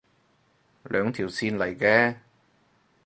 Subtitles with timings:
[0.83, 2.15] 兩條線嚟嘅